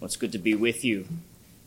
[0.00, 1.06] Well, it's good to be with you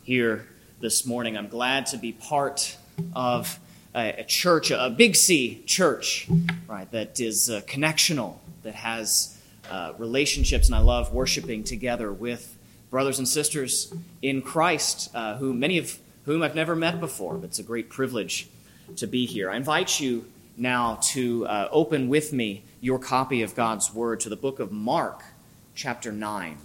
[0.02, 0.48] here
[0.82, 1.38] this morning.
[1.38, 2.78] I'm glad to be part
[3.16, 3.60] of
[3.94, 6.28] a, a church, a big C church,
[6.68, 9.38] right, that is uh, connectional, that has
[9.70, 12.58] uh, relationships, and I love worshiping together with
[12.90, 13.94] brothers and sisters
[14.24, 17.36] in Christ, uh, who many of whom I've never met before.
[17.36, 18.48] But it's a great privilege
[18.96, 19.52] to be here.
[19.52, 20.26] I invite you
[20.58, 24.72] now to uh, open with me your copy of God's Word to the book of
[24.72, 25.22] Mark,
[25.76, 26.58] chapter 9.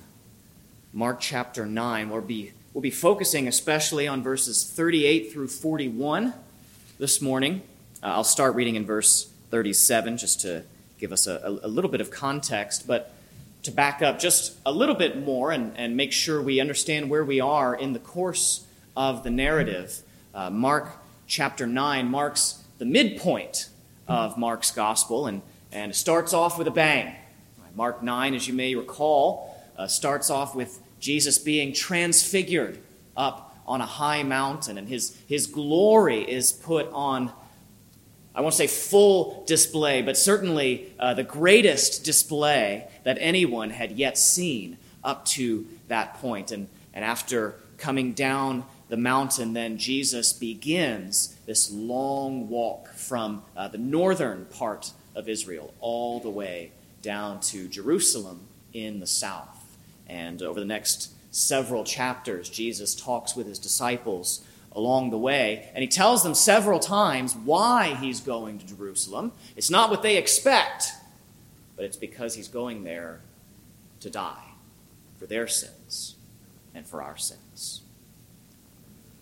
[0.93, 2.09] Mark chapter 9.
[2.09, 6.33] We'll be, we'll be focusing especially on verses 38 through 41
[6.99, 7.61] this morning.
[8.03, 10.65] Uh, I'll start reading in verse 37 just to
[10.99, 13.13] give us a, a, little bit of context, but
[13.65, 17.25] to back up just a little bit more and, and make sure we understand where
[17.25, 18.67] we are in the course
[18.97, 20.01] of the narrative.
[20.35, 20.89] Uh, Mark
[21.27, 23.69] chapter 9 marks the midpoint
[24.09, 27.15] of Mark's gospel and, and starts off with a bang.
[27.75, 29.48] Mark 9, as you may recall,
[29.79, 32.79] uh, starts off with Jesus being transfigured
[33.17, 37.31] up on a high mountain, and his, his glory is put on,
[38.35, 44.19] I won't say full display, but certainly uh, the greatest display that anyone had yet
[44.19, 46.51] seen up to that point.
[46.51, 53.69] And, and after coming down the mountain, then Jesus begins this long walk from uh,
[53.69, 58.41] the northern part of Israel all the way down to Jerusalem
[58.73, 59.58] in the south.
[60.09, 65.83] And over the next several chapters, Jesus talks with his disciples along the way, and
[65.83, 69.33] he tells them several times why he's going to Jerusalem.
[69.57, 70.91] It's not what they expect,
[71.77, 73.21] but it's because he's going there
[74.01, 74.45] to die
[75.19, 76.17] for their sins
[76.75, 77.83] and for our sins.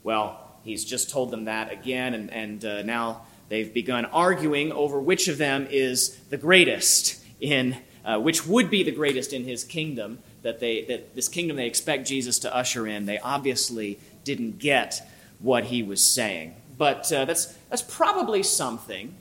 [0.02, 5.00] Well, he's just told them that again, and, and uh, now they've begun arguing over
[5.00, 9.64] which of them is the greatest in uh, which would be the greatest in his
[9.64, 13.04] kingdom that they that this kingdom they expect Jesus to usher in.
[13.04, 15.06] They obviously didn't get
[15.40, 19.16] what he was saying, but uh, that's that's probably something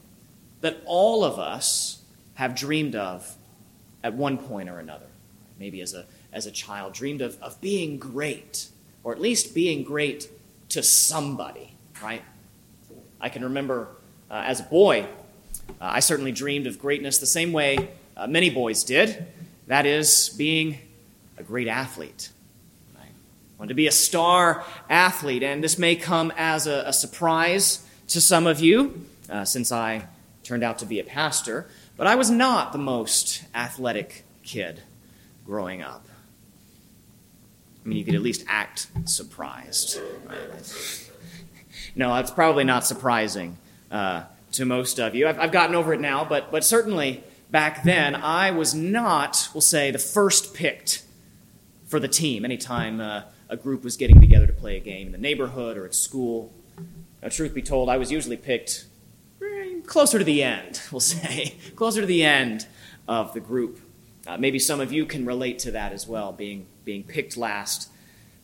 [0.61, 2.03] that all of us
[2.35, 3.35] have dreamed of
[4.03, 5.07] at one point or another.
[5.59, 8.67] Maybe as a as a child, dreamed of, of being great,
[9.03, 10.29] or at least being great
[10.69, 12.21] to somebody, right?
[13.19, 13.87] I can remember
[14.29, 15.07] uh, as a boy,
[15.69, 19.25] uh, I certainly dreamed of greatness the same way uh, many boys did.
[19.67, 20.77] That is, being
[21.37, 22.29] a great athlete.
[22.97, 27.85] I wanted to be a star athlete, and this may come as a, a surprise
[28.09, 30.07] to some of you, uh, since I
[30.43, 34.81] turned out to be a pastor, but I was not the most athletic kid
[35.45, 36.05] growing up.
[37.83, 39.99] I mean, you could at least act surprised.
[41.95, 43.57] No, that's probably not surprising
[43.89, 45.27] uh, to most of you.
[45.27, 49.61] I've, I've, gotten over it now, but, but certainly back then, I was not, we'll
[49.61, 51.03] say, the first picked
[51.85, 55.11] for the team anytime uh, a group was getting together to play a game in
[55.11, 56.53] the neighborhood or at school.
[57.21, 58.85] Now, truth be told, I was usually picked
[59.85, 62.67] closer to the end, we'll say, closer to the end
[63.07, 63.79] of the group.
[64.27, 67.89] Uh, maybe some of you can relate to that as well, being, being picked last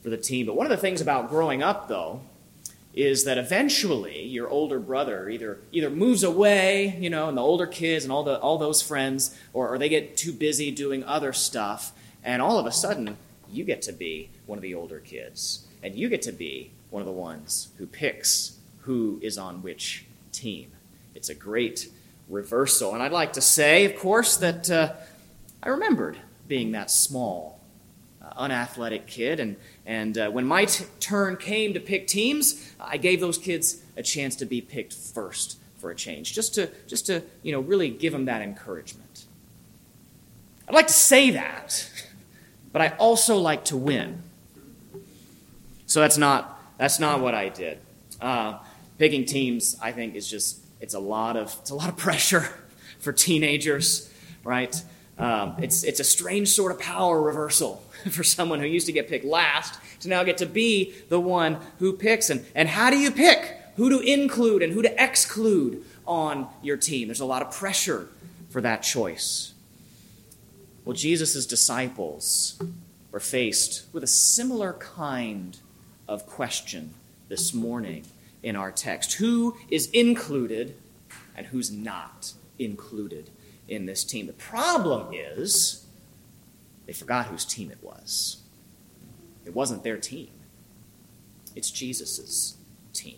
[0.03, 0.45] for the team.
[0.45, 2.21] But one of the things about growing up, though,
[2.93, 7.65] is that eventually your older brother either either moves away, you know, and the older
[7.65, 11.31] kids and all the all those friends, or, or they get too busy doing other
[11.31, 13.17] stuff, and all of a sudden
[13.51, 17.01] you get to be one of the older kids, and you get to be one
[17.01, 20.71] of the ones who picks who is on which team.
[21.13, 21.89] It's a great
[22.29, 24.93] reversal, and I'd like to say, of course, that uh,
[25.61, 26.17] I remembered
[26.47, 27.61] being that small
[28.37, 29.39] unathletic kid.
[29.39, 33.81] And, and uh, when my t- turn came to pick teams, I gave those kids
[33.97, 37.59] a chance to be picked first for a change, just to, just to you know,
[37.59, 39.25] really give them that encouragement.
[40.67, 41.89] I'd like to say that,
[42.71, 44.21] but I also like to win.
[45.85, 47.79] So that's not, that's not what I did.
[48.19, 48.59] Uh,
[48.97, 52.47] picking teams, I think, is just, it's a lot of, it's a lot of pressure
[52.99, 54.11] for teenagers,
[54.43, 54.81] right?
[55.17, 59.07] Um, it's, it's a strange sort of power reversal for someone who used to get
[59.07, 62.29] picked last to now get to be the one who picks.
[62.29, 66.77] And, and how do you pick who to include and who to exclude on your
[66.77, 67.07] team?
[67.07, 68.07] There's a lot of pressure
[68.49, 69.53] for that choice.
[70.83, 72.59] Well, Jesus' disciples
[73.11, 75.57] were faced with a similar kind
[76.07, 76.95] of question
[77.29, 78.05] this morning
[78.41, 79.13] in our text.
[79.13, 80.75] Who is included
[81.35, 83.29] and who's not included
[83.67, 84.25] in this team?
[84.25, 85.85] The problem is
[86.87, 88.41] they forgot whose team it was.
[89.45, 90.29] It wasn't their team,
[91.55, 92.57] it's Jesus'
[92.93, 93.17] team.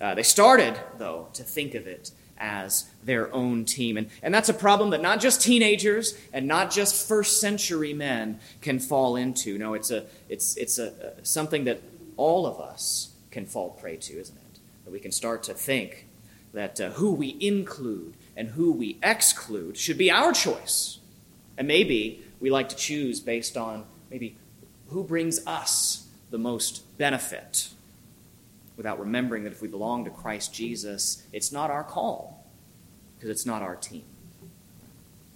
[0.00, 2.10] Uh, they started, though, to think of it
[2.40, 3.96] as their own team.
[3.96, 8.40] And, and that's a problem that not just teenagers and not just first century men
[8.62, 9.58] can fall into.
[9.58, 11.80] No, it's, a, it's, it's a, something that
[12.16, 14.58] all of us can fall prey to, isn't it?
[14.84, 16.06] That we can start to think
[16.52, 20.98] that uh, who we include and who we exclude should be our choice.
[21.56, 24.36] And maybe we like to choose based on maybe
[24.88, 27.68] who brings us the most benefit
[28.80, 32.46] without remembering that if we belong to Christ Jesus, it's not our call
[33.14, 34.06] because it's not our team.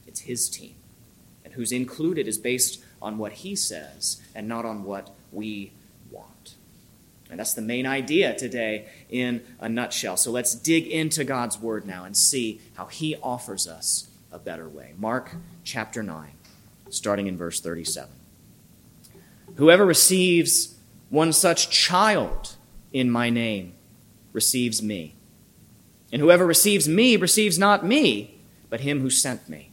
[0.07, 0.77] It's His team.
[1.45, 5.73] And who's included is based on what He says and not on what we
[6.11, 6.55] want.
[7.29, 10.17] And that's the main idea today in a nutshell.
[10.17, 14.71] So let's dig into God's Word now and see how He offers us a better
[14.71, 14.95] way.
[14.97, 16.31] Mark chapter 9,
[16.89, 18.11] starting in verse 37.
[19.57, 20.77] Whoever receives
[21.11, 22.57] one such child
[22.95, 23.75] in my name
[24.33, 25.15] receives me.
[26.11, 28.39] And whoever receives me receives not me,
[28.71, 29.71] but him who sent me.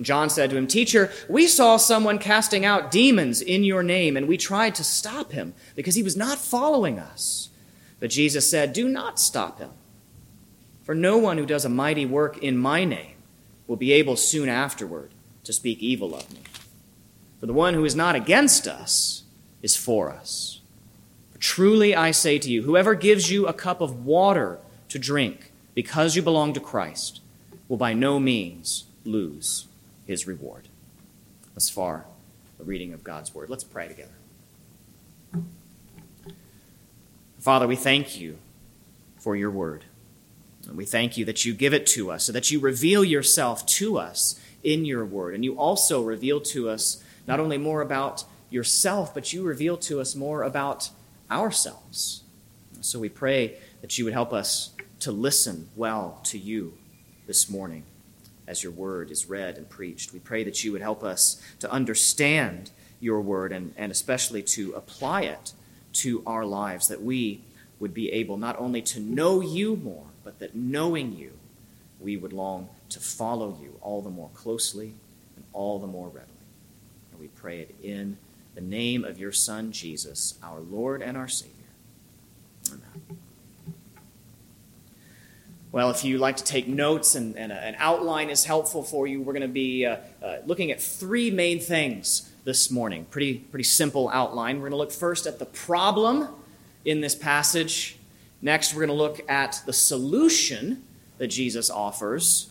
[0.00, 4.28] John said to him, Teacher, we saw someone casting out demons in your name, and
[4.28, 7.48] we tried to stop him because he was not following us.
[7.98, 9.70] But Jesus said, Do not stop him.
[10.82, 13.16] For no one who does a mighty work in my name
[13.66, 15.12] will be able soon afterward
[15.44, 16.40] to speak evil of me.
[17.40, 19.22] For the one who is not against us
[19.62, 20.55] is for us.
[21.38, 26.16] Truly I say to you, whoever gives you a cup of water to drink because
[26.16, 27.20] you belong to Christ
[27.68, 29.66] will by no means lose
[30.06, 30.68] his reward.
[31.54, 32.06] Thus far,
[32.58, 33.50] the reading of God's word.
[33.50, 34.12] Let's pray together.
[37.38, 38.38] Father, we thank you
[39.18, 39.84] for your word.
[40.66, 43.64] And we thank you that you give it to us, so that you reveal yourself
[43.66, 45.34] to us in your word.
[45.34, 50.00] And you also reveal to us not only more about yourself, but you reveal to
[50.00, 50.90] us more about
[51.30, 52.22] ourselves.
[52.80, 54.70] So we pray that you would help us
[55.00, 56.74] to listen well to you
[57.26, 57.84] this morning
[58.46, 60.12] as your word is read and preached.
[60.12, 62.70] We pray that you would help us to understand
[63.00, 65.52] your word and, and especially to apply it
[65.94, 67.40] to our lives, that we
[67.80, 71.32] would be able not only to know you more, but that knowing you,
[72.00, 74.94] we would long to follow you all the more closely
[75.34, 76.32] and all the more readily.
[77.12, 78.16] And we pray it in
[78.56, 81.52] the name of your Son, Jesus, our Lord and our Savior.
[82.68, 83.18] Amen.
[85.70, 89.20] Well, if you like to take notes and, and an outline is helpful for you,
[89.20, 93.04] we're going to be uh, uh, looking at three main things this morning.
[93.10, 94.56] Pretty, pretty simple outline.
[94.56, 96.26] We're going to look first at the problem
[96.86, 97.98] in this passage.
[98.40, 100.82] Next, we're going to look at the solution
[101.18, 102.48] that Jesus offers.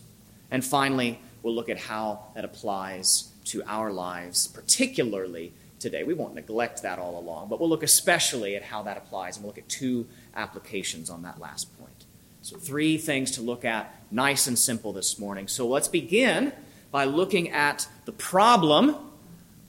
[0.52, 6.04] And finally, we'll look at how that applies to our lives, particularly today.
[6.04, 9.44] We won't neglect that all along, but we'll look especially at how that applies, and
[9.44, 12.04] we'll look at two applications on that last point.
[12.42, 15.48] So, three things to look at, nice and simple this morning.
[15.48, 16.52] So, let's begin
[16.90, 18.96] by looking at the problem,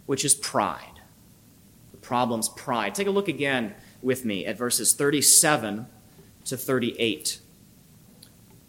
[0.06, 1.02] which is pride.
[1.92, 2.94] The problem's pride.
[2.94, 5.88] Take a look again with me at verses 37
[6.46, 7.40] to 38.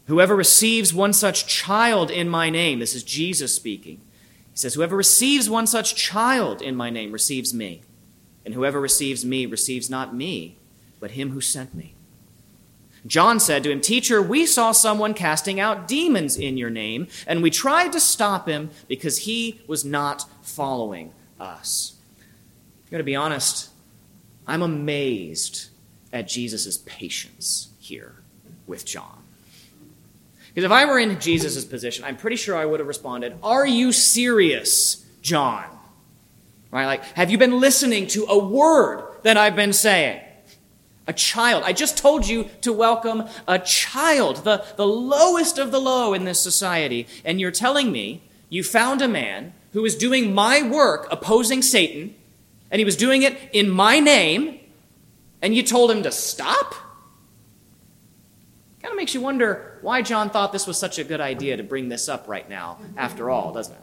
[0.06, 4.00] Whoever receives one such child in my name, this is Jesus speaking,
[4.58, 7.82] he says, Whoever receives one such child in my name receives me.
[8.44, 10.56] And whoever receives me receives not me,
[10.98, 11.94] but him who sent me.
[13.06, 17.40] John said to him, Teacher, we saw someone casting out demons in your name, and
[17.40, 21.94] we tried to stop him because he was not following us.
[22.18, 23.70] I'm going to be honest,
[24.44, 25.68] I'm amazed
[26.12, 28.16] at Jesus' patience here
[28.66, 29.17] with John.
[30.58, 33.64] Because if I were in Jesus' position, I'm pretty sure I would have responded, Are
[33.64, 35.64] you serious, John?
[36.72, 36.86] Right?
[36.86, 40.20] Like, have you been listening to a word that I've been saying?
[41.06, 41.62] A child.
[41.64, 46.24] I just told you to welcome a child, the, the lowest of the low in
[46.24, 47.06] this society.
[47.24, 52.16] And you're telling me you found a man who was doing my work opposing Satan,
[52.72, 54.58] and he was doing it in my name,
[55.40, 56.74] and you told him to stop?
[58.88, 61.62] Kind of makes you wonder why John thought this was such a good idea to
[61.62, 63.82] bring this up right now, after all, doesn't it?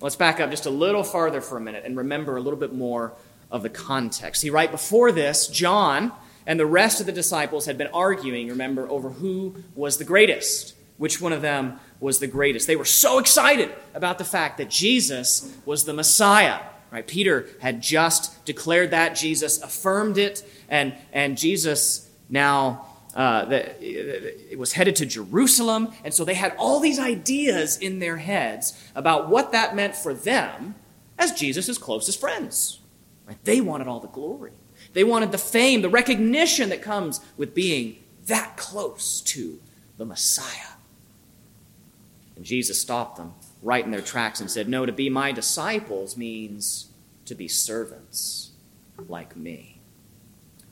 [0.00, 2.72] Let's back up just a little farther for a minute and remember a little bit
[2.72, 3.14] more
[3.50, 4.42] of the context.
[4.42, 6.12] See, right before this, John
[6.46, 10.76] and the rest of the disciples had been arguing, remember, over who was the greatest,
[10.96, 12.68] which one of them was the greatest.
[12.68, 16.60] They were so excited about the fact that Jesus was the Messiah.
[16.92, 17.04] Right?
[17.04, 22.84] Peter had just declared that, Jesus affirmed it, and, and Jesus now
[23.18, 25.92] uh, that it was headed to Jerusalem.
[26.04, 30.14] And so they had all these ideas in their heads about what that meant for
[30.14, 30.76] them
[31.18, 32.78] as Jesus' closest friends.
[33.26, 33.36] Right?
[33.42, 34.52] They wanted all the glory,
[34.92, 37.96] they wanted the fame, the recognition that comes with being
[38.26, 39.58] that close to
[39.96, 40.76] the Messiah.
[42.36, 46.16] And Jesus stopped them right in their tracks and said, No, to be my disciples
[46.16, 46.86] means
[47.24, 48.52] to be servants
[49.08, 49.77] like me.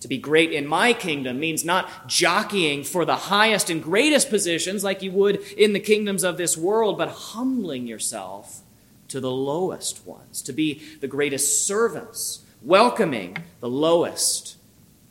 [0.01, 4.85] To be great in my kingdom means not jockeying for the highest and greatest positions
[4.85, 8.61] like you would in the kingdoms of this world, but humbling yourself
[9.09, 14.57] to the lowest ones, to be the greatest servants, welcoming the lowest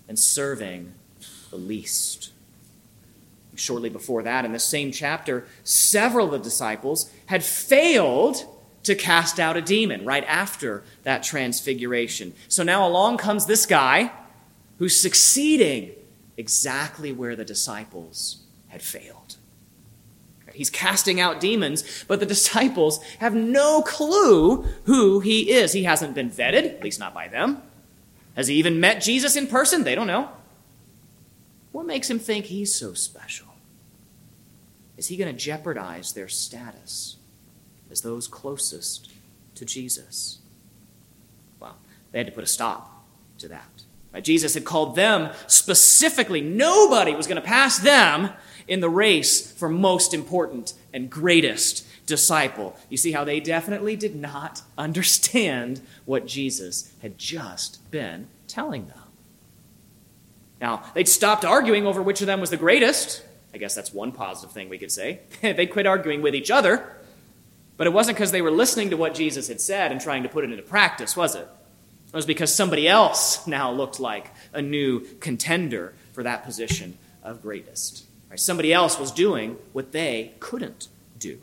[0.08, 0.94] and serving
[1.50, 2.32] the least.
[3.56, 8.46] Shortly before that, in the same chapter, several of the disciples had failed
[8.84, 12.34] to cast out a demon right after that transfiguration.
[12.50, 14.12] So now along comes this guy
[14.80, 15.92] who's succeeding
[16.38, 19.38] exactly where the disciples had failed.
[20.56, 25.74] He's casting out demons, but the disciples have no clue who he is.
[25.74, 27.62] He hasn't been vetted, at least not by them.
[28.36, 29.84] Has he even met Jesus in person?
[29.84, 30.30] They don't know.
[31.72, 33.48] What makes him think he's so special?
[34.98, 37.18] Is he going to jeopardize their status
[37.92, 39.12] as those closest
[39.56, 40.40] to Jesus?
[41.60, 41.78] Well,
[42.12, 43.06] they had to put a stop
[43.40, 43.84] to that.
[44.24, 46.42] Jesus had called them specifically.
[46.42, 48.30] Nobody was going to pass them
[48.68, 52.76] in the race for most important and greatest disciple.
[52.90, 58.98] You see how they definitely did not understand what Jesus had just been telling them.
[60.62, 63.24] Now, they'd stopped arguing over which of them was the greatest.
[63.54, 65.20] I guess that's one positive thing we could say.
[65.42, 66.92] they quit arguing with each other.
[67.78, 70.30] But it wasn't because they were listening to what Jesus had said and trying to
[70.30, 71.48] put it into practice, was it?
[72.16, 78.06] Was because somebody else now looked like a new contender for that position of greatest.
[78.30, 78.40] Right?
[78.40, 80.88] Somebody else was doing what they couldn't
[81.20, 81.42] do.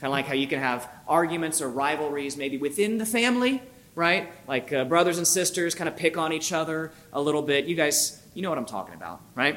[0.00, 3.62] Kind of like how you can have arguments or rivalries maybe within the family,
[3.94, 4.30] right?
[4.46, 7.64] Like uh, brothers and sisters kind of pick on each other a little bit.
[7.64, 9.56] You guys, you know what I'm talking about, right?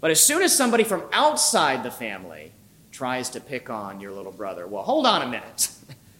[0.00, 2.52] But as soon as somebody from outside the family
[2.92, 5.70] tries to pick on your little brother, well, hold on a minute.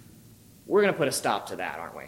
[0.67, 2.07] We're going to put a stop to that, aren't we?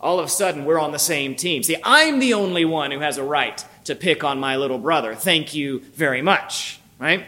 [0.00, 1.62] All of a sudden, we're on the same team.
[1.62, 5.14] See, I'm the only one who has a right to pick on my little brother.
[5.14, 7.26] Thank you very much, right?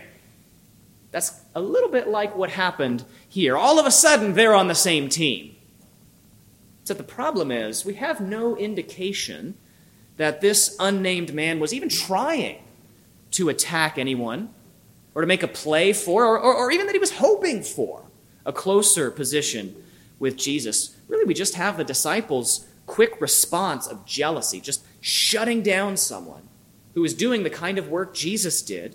[1.11, 3.57] That's a little bit like what happened here.
[3.57, 5.55] All of a sudden, they're on the same team.
[6.85, 9.55] So the problem is, we have no indication
[10.17, 12.63] that this unnamed man was even trying
[13.33, 14.51] to attack anyone
[15.15, 18.05] or to make a play for, or, or, or, even that he was hoping for
[18.47, 19.75] a closer position
[20.23, 20.97] with Jesus.
[21.09, 26.49] Really, we just have the disciples' quick response of jealousy, just shutting down someone
[26.95, 28.95] who is doing the kind of work Jesus did,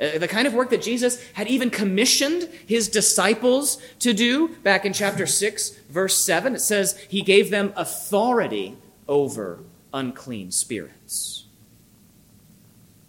[0.00, 4.48] uh, the kind of work that Jesus had even commissioned his disciples to do.
[4.62, 8.76] Back in chapter 6, verse 7, it says he gave them authority
[9.08, 9.58] over
[9.92, 11.46] unclean spirits.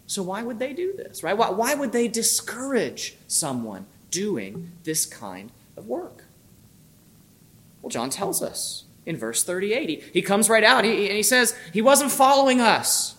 [0.08, 1.36] So, why would they do this, right?
[1.36, 6.25] Why, why would they discourage someone doing this kind of work?
[7.86, 9.88] Well, John tells us in verse 38.
[9.88, 13.14] He, he comes right out he, and he says, He wasn't following us.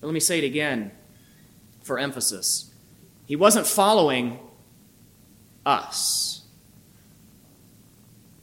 [0.00, 0.90] But let me say it again
[1.82, 2.74] for emphasis.
[3.26, 4.40] He wasn't following
[5.64, 6.42] us.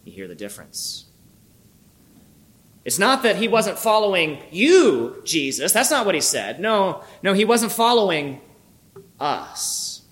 [0.06, 1.08] You hear the difference.
[2.86, 5.74] It's not that he wasn't following you, Jesus.
[5.74, 6.62] That's not what he said.
[6.62, 8.40] No, no, he wasn't following
[9.20, 10.04] us.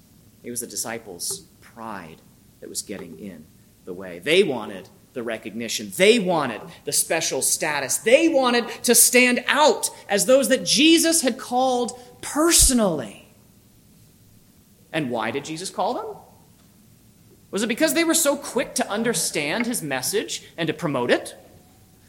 [0.44, 2.18] It was the disciples' pride
[2.60, 3.46] that was getting in
[3.86, 4.20] the way.
[4.20, 10.26] They wanted the recognition, they wanted the special status, they wanted to stand out as
[10.26, 13.30] those that Jesus had called personally.
[14.92, 16.06] And why did Jesus call them?
[17.52, 21.36] Was it because they were so quick to understand his message and to promote it?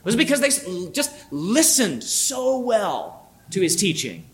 [0.02, 4.25] Was it because they just listened so well to his teaching?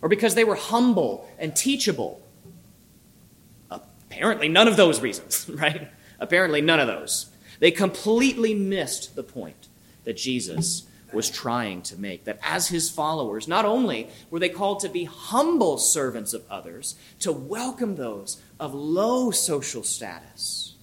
[0.00, 2.20] Or because they were humble and teachable?
[3.70, 5.88] Apparently, none of those reasons, right?
[6.22, 7.26] Apparently, none of those.
[7.58, 9.66] They completely missed the point
[10.04, 12.24] that Jesus was trying to make.
[12.24, 16.94] That as his followers, not only were they called to be humble servants of others,
[17.18, 20.76] to welcome those of low social status,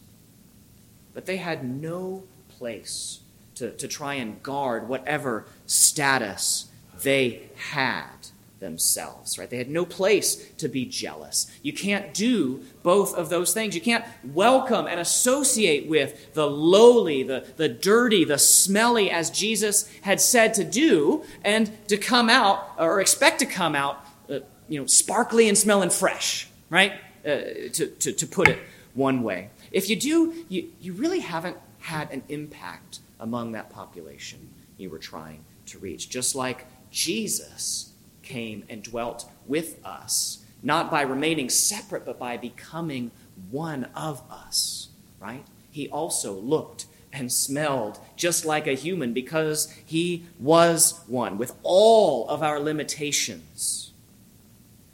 [1.13, 3.21] but they had no place
[3.55, 6.67] to, to try and guard whatever status
[7.01, 8.27] they had
[8.59, 9.49] themselves, right?
[9.49, 11.51] They had no place to be jealous.
[11.61, 13.75] You can't do both of those things.
[13.75, 19.89] You can't welcome and associate with the lowly, the, the dirty, the smelly, as Jesus
[20.01, 24.79] had said to do, and to come out, or expect to come out, uh, you
[24.79, 26.93] know, sparkly and smelling fresh, right?
[27.25, 28.59] Uh, to, to, to put it
[28.93, 29.49] one way.
[29.71, 34.99] If you do, you, you really haven't had an impact among that population you were
[34.99, 36.09] trying to reach.
[36.09, 37.88] Just like Jesus
[38.29, 43.11] came and dwelt with us not by remaining separate, but by becoming
[43.49, 45.45] one of us, right?
[45.71, 52.27] He also looked and smelled just like a human because he was one with all
[52.27, 53.91] of our limitations.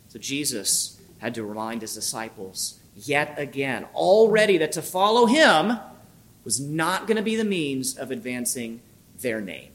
[0.08, 5.77] So Jesus had to remind his disciples yet again, already, that to follow him
[6.44, 8.80] was not going to be the means of advancing
[9.20, 9.72] their name,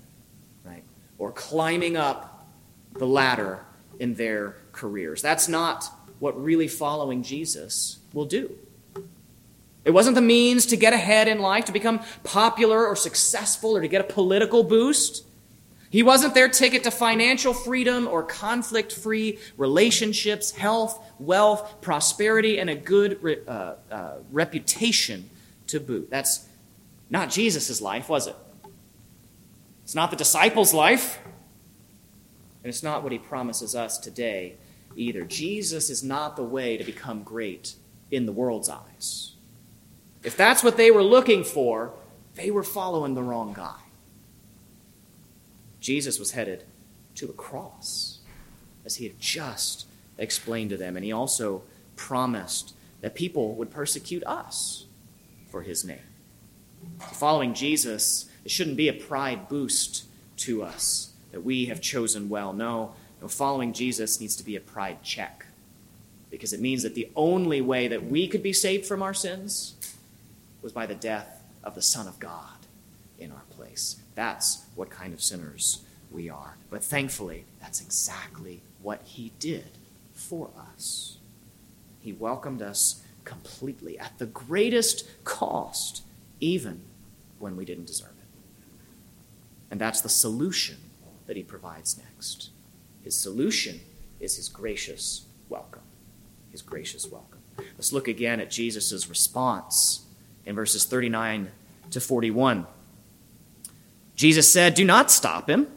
[0.64, 0.85] right?
[1.19, 2.30] Or climbing up
[2.94, 3.64] the ladder
[3.99, 5.23] in their careers.
[5.23, 5.85] That's not
[6.18, 8.56] what really following Jesus will do.
[9.85, 13.80] It wasn't the means to get ahead in life, to become popular or successful, or
[13.80, 15.25] to get a political boost.
[15.88, 22.70] He wasn't their ticket to financial freedom or conflict free relationships, health, wealth, prosperity, and
[22.70, 25.28] a good re- uh, uh, reputation
[25.68, 26.09] to boot.
[26.11, 26.47] That's
[27.09, 28.37] not Jesus' life, was it?
[29.82, 31.18] It's not the disciples' life.
[32.62, 34.57] And it's not what he promises us today
[34.97, 35.23] either.
[35.23, 37.75] Jesus is not the way to become great
[38.11, 39.35] in the world's eyes.
[40.23, 41.95] If that's what they were looking for,
[42.35, 43.81] they were following the wrong guy.
[45.81, 46.64] Jesus was headed
[47.14, 48.19] to a cross,
[48.85, 49.87] as he had just
[50.19, 50.97] explained to them.
[50.97, 51.62] And he also
[51.97, 54.85] promised that people would persecute us
[55.50, 55.99] for his name.
[57.12, 60.05] Following Jesus, it shouldn't be a pride boost
[60.38, 62.53] to us that we have chosen well.
[62.53, 65.47] No, no, following Jesus needs to be a pride check
[66.31, 69.75] because it means that the only way that we could be saved from our sins
[70.63, 72.67] was by the death of the Son of God
[73.19, 73.97] in our place.
[74.15, 76.57] That's what kind of sinners we are.
[76.71, 79.79] But thankfully, that's exactly what He did
[80.15, 81.19] for us.
[82.01, 86.03] He welcomed us completely at the greatest cost,
[86.41, 86.81] even
[87.39, 88.15] when we didn't deserve it.
[89.71, 90.79] And that's the solution
[91.31, 92.51] that He provides next.
[93.05, 93.79] His solution
[94.19, 95.85] is His gracious welcome.
[96.51, 97.39] His gracious welcome.
[97.57, 100.07] Let's look again at Jesus' response
[100.45, 101.53] in verses 39
[101.93, 102.66] to 41.
[104.16, 105.69] Jesus said, Do not stop him,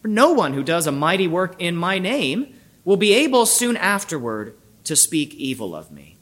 [0.00, 2.54] for no one who does a mighty work in my name
[2.84, 6.18] will be able soon afterward to speak evil of me.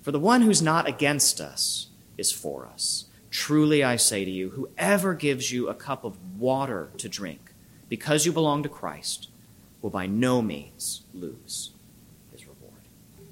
[0.00, 3.04] For the one who's not against us is for us.
[3.30, 7.45] Truly I say to you, whoever gives you a cup of water to drink,
[7.88, 9.28] because you belong to Christ,
[9.82, 11.70] will by no means lose
[12.32, 12.82] his reward.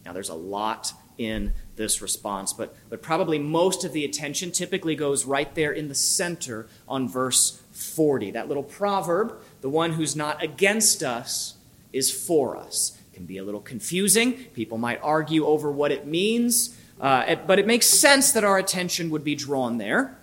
[0.04, 4.94] Now, there's a lot in this response, but, but probably most of the attention typically
[4.94, 8.32] goes right there in the center on verse 40.
[8.32, 11.54] That little proverb, the one who's not against us
[11.92, 12.98] is for us.
[13.12, 14.34] It can be a little confusing.
[14.54, 19.10] People might argue over what it means, uh, but it makes sense that our attention
[19.10, 20.18] would be drawn there.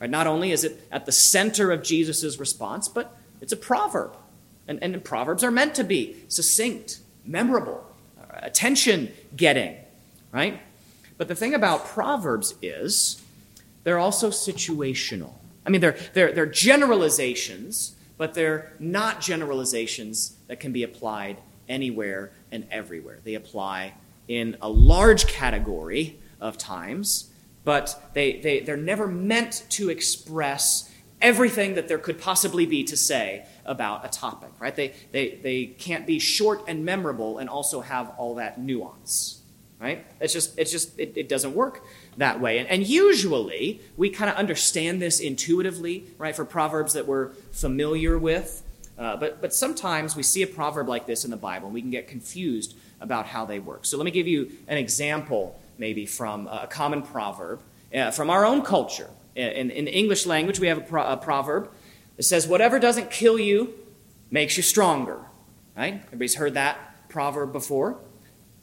[0.00, 0.10] Right?
[0.10, 4.16] Not only is it at the center of Jesus' response, but it's a proverb.
[4.66, 7.84] And, and proverbs are meant to be succinct, memorable,
[8.18, 9.76] uh, attention getting,
[10.32, 10.62] right?
[11.18, 13.22] But the thing about Proverbs is
[13.82, 15.34] they're also situational.
[15.66, 21.36] I mean, they're, they're, they're generalizations, but they're not generalizations that can be applied
[21.68, 23.18] anywhere and everywhere.
[23.24, 23.92] They apply
[24.26, 27.28] in a large category of times,
[27.62, 30.90] but they, they, they're never meant to express
[31.24, 34.76] everything that there could possibly be to say about a topic, right?
[34.76, 39.40] They, they, they can't be short and memorable and also have all that nuance
[39.80, 40.06] right?
[40.18, 41.84] It's just, it's just, it, it doesn't work
[42.16, 42.58] that way.
[42.58, 46.34] And, and usually we kind of understand this intuitively, right?
[46.34, 48.62] For proverbs that we're familiar with.
[48.98, 51.82] Uh, but, but sometimes we see a proverb like this in the Bible and we
[51.82, 53.84] can get confused about how they work.
[53.84, 57.60] So let me give you an example, maybe from a common proverb
[57.94, 59.10] uh, from our own culture.
[59.34, 61.70] In, in, the English language, we have a, pro- a proverb
[62.16, 63.74] that says, Whatever doesn't kill you
[64.30, 65.20] makes you stronger.
[65.76, 66.02] Right?
[66.06, 67.98] Everybody's heard that proverb before.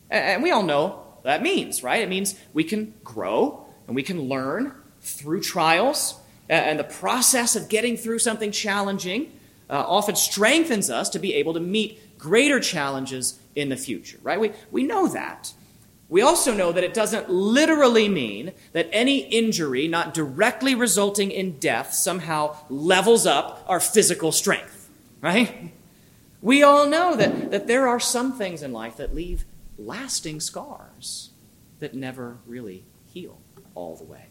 [0.10, 2.02] And we all know that means, right?
[2.02, 6.20] It means we can grow and we can learn through trials.
[6.50, 9.32] And the process of getting through something challenging
[9.70, 14.40] uh, often strengthens us to be able to meet greater challenges in the future, right?
[14.40, 15.54] We, we know that.
[16.12, 21.58] We also know that it doesn't literally mean that any injury not directly resulting in
[21.58, 24.90] death somehow levels up our physical strength,
[25.22, 25.72] right?
[26.42, 29.46] We all know that, that there are some things in life that leave
[29.80, 31.30] lasting scars
[31.80, 33.40] that never really heal
[33.74, 34.26] all the way.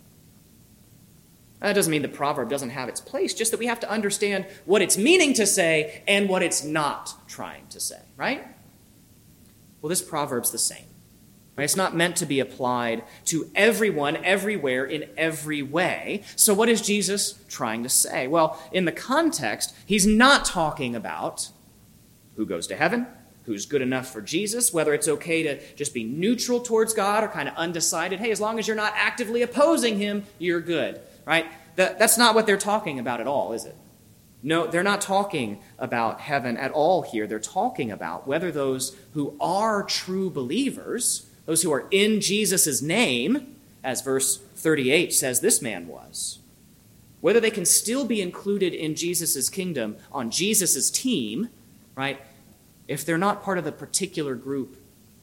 [1.61, 4.45] That doesn't mean the proverb doesn't have its place, just that we have to understand
[4.67, 8.47] what it's meaning to say and what it's not trying to say, right?
[9.81, 10.90] Well, this proverb's the same.
[11.61, 16.23] It's not meant to be applied to everyone, everywhere, in every way.
[16.37, 18.27] So, what is Jesus trying to say?
[18.27, 21.51] Well, in the context, he's not talking about
[22.37, 23.07] who goes to heaven,
[23.45, 27.29] who's good enough for Jesus, whether it's okay to just be neutral towards God or
[27.29, 28.21] kind of undecided.
[28.21, 31.47] Hey, as long as you're not actively opposing him, you're good, right?
[31.77, 33.77] That, that's not what they're talking about at all, is it?
[34.43, 37.27] No, they're not talking about heaven at all here.
[37.27, 43.57] They're talking about whether those who are true believers, those who are in Jesus' name,
[43.83, 46.39] as verse 38 says this man was,
[47.21, 51.49] whether they can still be included in Jesus' kingdom on Jesus' team,
[51.97, 52.21] right,
[52.87, 54.77] if they're not part of the particular group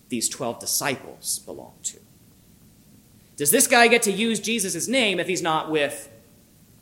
[0.10, 1.98] these 12 disciples belong to.
[3.38, 6.12] Does this guy get to use Jesus' name if he's not with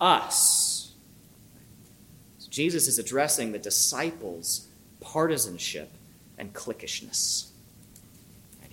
[0.01, 0.91] us?
[2.39, 4.69] So Jesus is addressing the disciples'
[5.01, 5.91] partisanship
[6.35, 7.51] and cliquishness.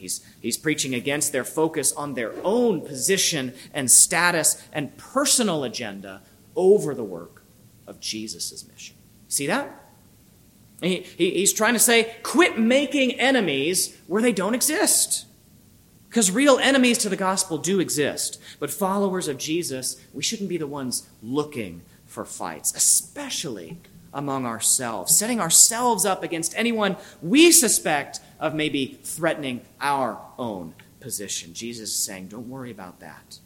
[0.02, 6.22] He's, he's preaching against their focus on their own position and status and personal agenda
[6.56, 7.44] over the work
[7.86, 8.96] of Jesus' mission.
[9.28, 9.80] See that?
[10.80, 15.26] He, he, he's trying to say, quit making enemies where they don't exist.
[16.08, 18.42] Because real enemies to the gospel do exist.
[18.58, 23.78] But followers of Jesus, we shouldn't be the ones looking for fights, especially
[24.12, 31.55] among ourselves, setting ourselves up against anyone we suspect of maybe threatening our own position.
[31.55, 33.38] Jesus is saying, don't worry about that.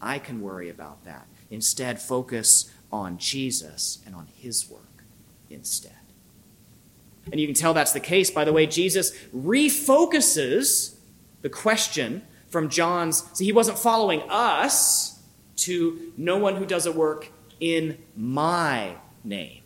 [0.00, 1.26] I can worry about that.
[1.50, 5.04] Instead, focus on Jesus and on his work
[5.50, 5.92] instead.
[7.30, 10.96] And you can tell that's the case by the way Jesus refocuses
[11.42, 13.24] the question from John's.
[13.36, 15.22] See, he wasn't following us
[15.56, 17.28] to no one who does a work
[17.60, 19.63] in my name.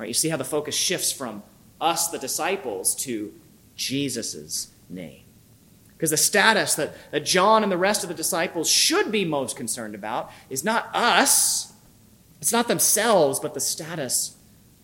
[0.00, 0.08] Right?
[0.08, 1.42] You see how the focus shifts from
[1.78, 3.34] us, the disciples, to
[3.76, 5.24] Jesus' name.
[5.92, 9.56] Because the status that, that John and the rest of the disciples should be most
[9.56, 11.74] concerned about is not us,
[12.40, 14.36] it's not themselves, but the status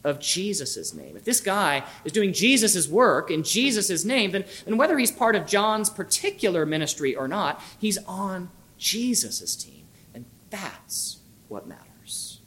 [0.05, 1.17] of Jesus' name.
[1.17, 5.35] If this guy is doing Jesus' work in Jesus' name, then, then whether he's part
[5.35, 9.87] of John's particular ministry or not, he's on Jesus' team.
[10.13, 12.41] And that's what matters.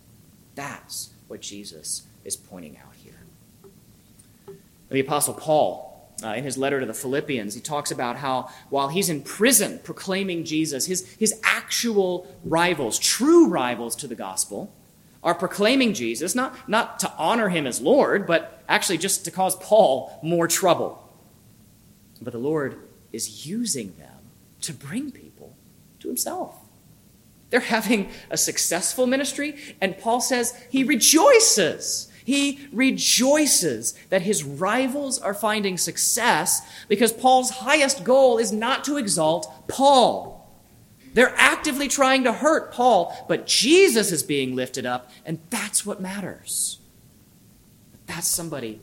[0.53, 3.19] That's what Jesus is pointing out here.
[4.89, 8.89] The Apostle Paul, uh, in his letter to the Philippians, he talks about how while
[8.89, 14.73] he's in prison proclaiming Jesus, his, his actual rivals, true rivals to the gospel,
[15.21, 19.55] are proclaiming Jesus, not, not to honor him as Lord, but actually just to cause
[19.57, 21.05] Paul more trouble.
[22.21, 22.79] But the Lord
[23.11, 25.55] is using them to bring people
[25.99, 26.55] to himself.
[27.49, 32.08] They're having a successful ministry, and Paul says he rejoices.
[32.29, 38.97] He rejoices that his rivals are finding success because Paul's highest goal is not to
[38.97, 40.47] exalt Paul.
[41.15, 46.01] They're actively trying to hurt Paul, but Jesus is being lifted up, and that's what
[46.01, 46.77] matters.
[48.05, 48.79] That's somebody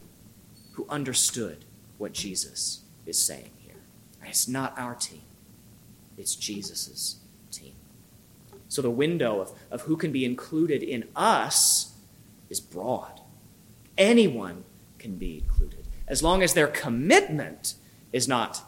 [0.73, 1.65] who understood
[1.99, 3.77] what Jesus is saying here.
[4.25, 5.23] It's not our team,
[6.19, 7.21] it's Jesus'
[7.53, 7.75] team.
[8.67, 11.95] So the window of, of who can be included in us
[12.51, 13.21] is broad.
[13.99, 14.65] Anyone
[14.99, 17.75] can be included, as long as their commitment
[18.13, 18.63] is not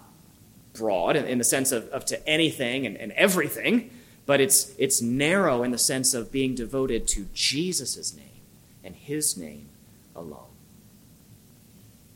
[0.73, 3.91] broad in, in the sense of, of to anything and, and everything,
[4.27, 8.43] but it's, it's narrow in the sense of being devoted to Jesus' name
[8.85, 9.69] and his name
[10.15, 10.51] alone.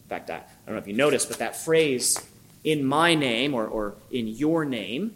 [0.05, 2.19] In fact, I, I don't know if you noticed, but that phrase,
[2.65, 5.15] in my name or, or in your name,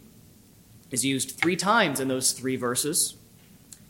[0.91, 3.15] is used three times in those three verses.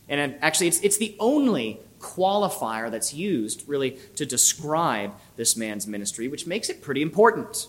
[0.09, 6.29] And actually, it's, it's the only qualifier that's used really to describe this man's ministry,
[6.29, 7.69] which makes it pretty important.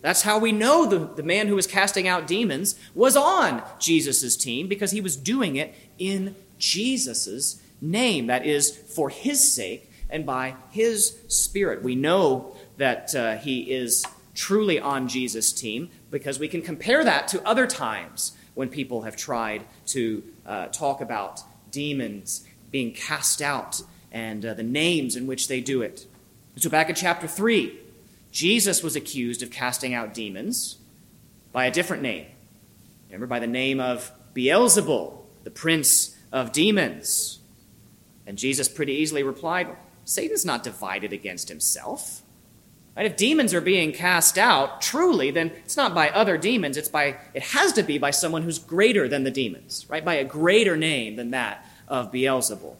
[0.00, 4.36] That's how we know the, the man who was casting out demons was on Jesus'
[4.36, 8.26] team because he was doing it in Jesus' name.
[8.28, 11.82] That is, for his sake and by his spirit.
[11.82, 17.26] We know that uh, he is truly on Jesus' team because we can compare that
[17.28, 23.82] to other times when people have tried to uh, talk about demons being cast out
[24.10, 26.06] and uh, the names in which they do it.
[26.56, 27.78] So, back in chapter 3,
[28.30, 30.78] Jesus was accused of casting out demons
[31.52, 32.26] by a different name.
[33.08, 37.38] Remember, by the name of Beelzebul, the prince of demons.
[38.26, 39.68] And Jesus pretty easily replied,
[40.04, 42.22] Satan's not divided against himself.
[42.96, 43.06] Right?
[43.06, 47.16] If demons are being cast out truly, then it's not by other demons, it's by
[47.32, 50.04] it has to be by someone who's greater than the demons, right?
[50.04, 52.76] By a greater name than that of Beelzebul.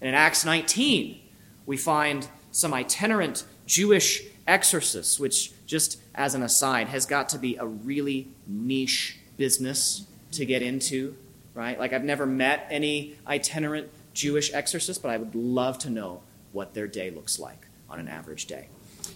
[0.00, 1.20] And in Acts 19,
[1.66, 7.56] we find some itinerant Jewish exorcists, which, just as an aside, has got to be
[7.56, 11.16] a really niche business to get into,
[11.54, 11.78] right?
[11.78, 16.74] Like, I've never met any itinerant Jewish exorcists, but I would love to know what
[16.74, 18.68] their day looks like on an average day.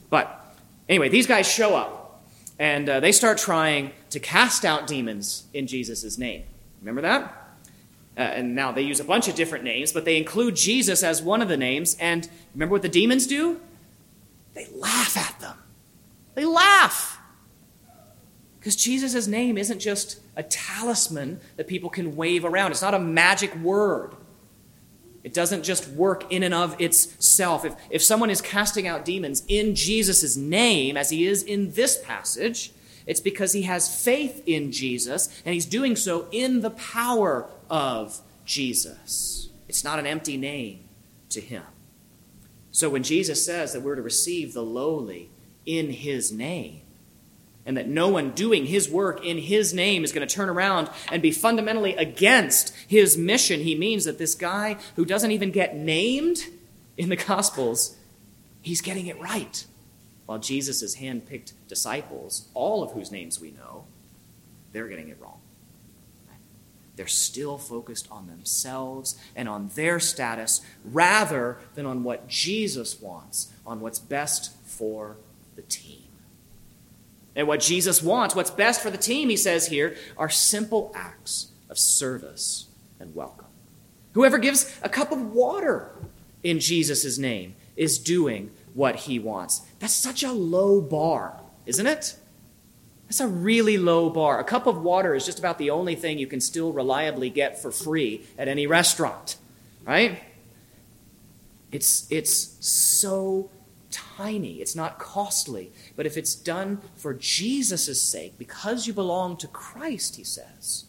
[0.09, 0.45] But
[0.89, 2.23] Anyway, these guys show up
[2.59, 6.45] and uh, they start trying to cast out demons in Jesus' name.
[6.81, 7.44] Remember that?
[8.17, 11.21] Uh, and now they use a bunch of different names, but they include Jesus as
[11.21, 11.97] one of the names.
[11.99, 13.61] And remember what the demons do?
[14.55, 15.59] They laugh at them.
[16.35, 17.19] They laugh.
[18.59, 22.99] Because Jesus' name isn't just a talisman that people can wave around, it's not a
[22.99, 24.15] magic word.
[25.23, 27.65] It doesn't just work in and of itself.
[27.65, 32.01] If, if someone is casting out demons in Jesus' name, as he is in this
[32.03, 32.73] passage,
[33.07, 38.21] it's because he has faith in Jesus, and he's doing so in the power of
[38.45, 39.49] Jesus.
[39.67, 40.85] It's not an empty name
[41.31, 41.65] to him.
[42.71, 45.29] So when Jesus says that we're to receive the lowly
[45.67, 46.83] in his name,
[47.67, 50.89] and that no one doing his work in his name is going to turn around
[51.11, 53.61] and be fundamentally against his mission.
[53.61, 56.47] He means that this guy who doesn't even get named
[56.97, 57.97] in the Gospels,
[58.63, 59.65] he's getting it right.
[60.27, 63.85] While Jesus' hand-picked disciples, all of whose names we know,
[64.73, 65.41] they're getting it wrong.
[66.97, 73.53] They're still focused on themselves and on their status rather than on what Jesus wants,
[73.67, 75.17] on what's best for
[75.57, 76.03] the team.
[77.37, 81.49] And what Jesus wants, what's best for the team, he says here, are simple acts
[81.69, 82.67] of service
[83.01, 83.47] and welcome.
[84.13, 85.91] Whoever gives a cup of water
[86.45, 89.63] in Jesus' name is doing what he wants.
[89.81, 92.17] That's such a low bar, isn't it?
[93.07, 94.41] That's a really low bar.
[94.41, 97.61] A cup of water is just about the only thing you can still reliably get
[97.61, 99.37] for free at any restaurant,
[99.85, 100.23] right?
[101.71, 103.51] It's, it's so
[103.91, 105.73] tiny, it's not costly.
[105.97, 110.87] But if it's done for Jesus' sake, because you belong to Christ, he says,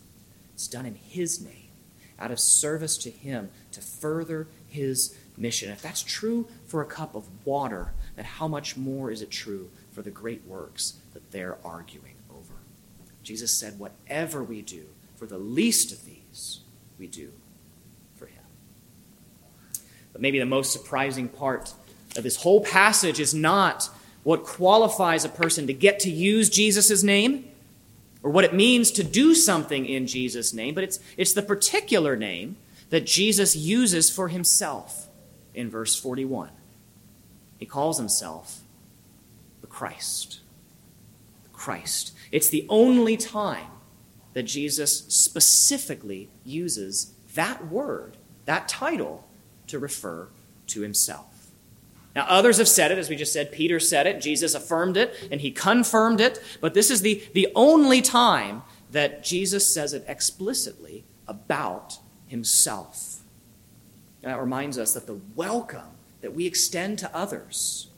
[0.53, 1.69] it's done in his name,
[2.17, 5.69] out of service to him, to further his mission.
[5.69, 9.69] If that's true for a cup of water, then how much more is it true
[9.95, 12.53] for the great works that they're arguing over?
[13.23, 16.59] Jesus said, Whatever we do for the least of these,
[16.99, 17.31] we do
[18.15, 18.43] for him.
[20.11, 21.73] But maybe the most surprising part
[22.17, 23.89] of this whole passage is not
[24.23, 27.45] what qualifies a person to get to use Jesus' name
[28.21, 32.15] or what it means to do something in Jesus' name, but it's, it's the particular
[32.15, 32.57] name
[32.89, 35.07] that Jesus uses for himself
[35.53, 36.49] in verse 41.
[37.59, 38.61] He calls himself
[39.75, 40.39] Christ.
[41.51, 42.15] Christ.
[42.31, 43.67] It's the only time
[44.31, 49.27] that Jesus specifically uses that word, that title,
[49.67, 50.29] to refer
[50.67, 51.51] to himself.
[52.15, 53.51] Now, others have said it, as we just said.
[53.51, 56.41] Peter said it, Jesus affirmed it, and he confirmed it.
[56.61, 63.23] But this is the, the only time that Jesus says it explicitly about himself.
[64.23, 67.89] And that reminds us that the welcome that we extend to others,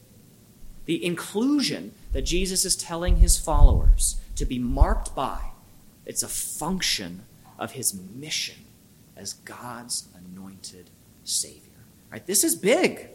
[0.88, 5.40] the inclusion that Jesus is telling his followers to be marked by,
[6.06, 7.26] it's a function
[7.60, 8.56] of his mission
[9.16, 10.90] as God's anointed
[11.26, 11.62] Savior.
[12.10, 12.26] Right?
[12.26, 13.10] This is big.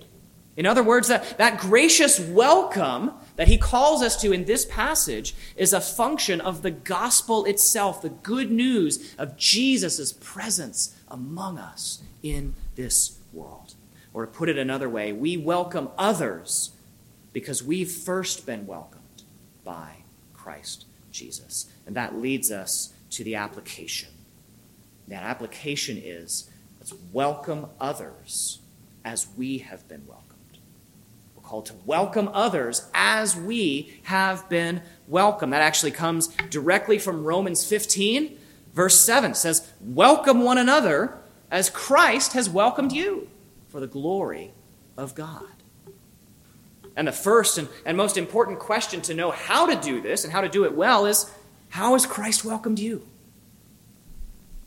[0.55, 5.35] In other words, that, that gracious welcome that he calls us to in this passage
[5.57, 12.03] is a function of the gospel itself, the good news of Jesus' presence among us
[12.23, 13.75] in this world.
[14.13, 16.73] Or to put it another way, we welcome others
[17.33, 19.23] because we've first been welcomed
[19.65, 21.67] by Christ Jesus.
[21.87, 24.11] And that leads us to the application.
[25.09, 28.61] That application is let's welcome others
[29.05, 30.59] as we have been welcomed
[31.35, 35.53] We're called to welcome others as we have been welcomed.
[35.53, 38.39] That actually comes directly from Romans 15,
[38.75, 39.33] verse 7.
[39.33, 41.19] It says, Welcome one another
[41.51, 43.29] as Christ has welcomed you
[43.69, 44.53] for the glory
[44.97, 45.62] of God.
[46.97, 50.33] And the first and, and most important question to know how to do this and
[50.33, 51.31] how to do it well is
[51.71, 53.07] how has Christ welcomed you?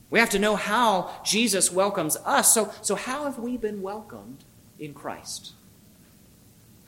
[0.10, 2.54] We have to know how Jesus welcomes us.
[2.54, 4.44] So, so how have we been welcomed
[4.80, 5.54] in Christ?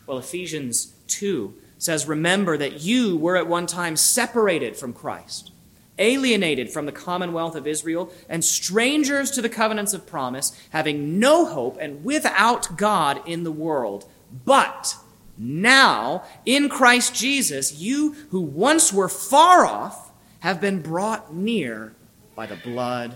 [0.06, 5.52] Well, Ephesians 2 says, Remember that you were at one time separated from Christ,
[6.00, 11.46] alienated from the commonwealth of Israel, and strangers to the covenants of promise, having no
[11.46, 14.06] hope and without God in the world.
[14.46, 14.96] But
[15.38, 21.94] now, in Christ Jesus, you who once were far off have been brought near
[22.36, 23.16] by the blood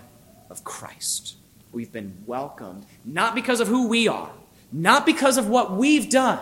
[0.49, 1.35] of Christ.
[1.71, 4.31] We've been welcomed, not because of who we are,
[4.71, 6.41] not because of what we've done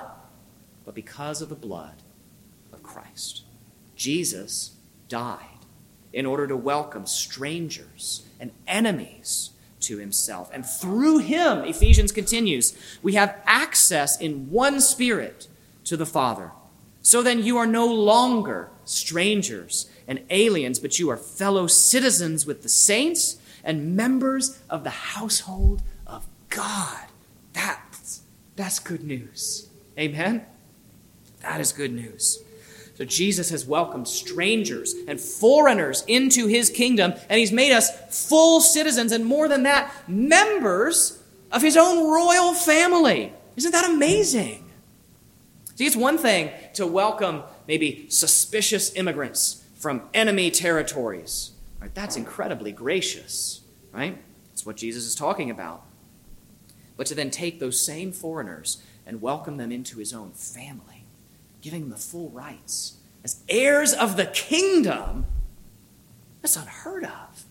[0.90, 2.02] but because of the blood
[2.74, 3.44] of Christ.
[3.96, 4.72] Jesus
[5.08, 5.38] died
[6.12, 10.50] in order to welcome strangers and enemies to himself.
[10.52, 15.48] And through him, Ephesians continues, we have access in one spirit
[15.90, 16.52] to the Father.
[17.02, 22.62] So then you are no longer strangers and aliens, but you are fellow citizens with
[22.62, 27.08] the saints and members of the household of God.
[27.54, 28.22] That's,
[28.56, 29.68] that's good news.
[29.98, 30.46] Amen?
[31.42, 32.44] That is good news.
[32.96, 37.90] So Jesus has welcomed strangers and foreigners into his kingdom, and he's made us
[38.28, 41.20] full citizens, and more than that, members
[41.52, 43.34] of his own royal family.
[43.56, 44.69] Isn't that amazing?
[45.80, 51.52] See, it's one thing to welcome maybe suspicious immigrants from enemy territories.
[51.80, 51.96] Right?
[51.96, 53.62] That's incredibly gracious,
[53.94, 54.18] right?
[54.50, 55.86] That's what Jesus is talking about.
[56.98, 61.06] But to then take those same foreigners and welcome them into his own family,
[61.62, 65.28] giving them the full rights as heirs of the kingdom,
[66.42, 67.46] that's unheard of.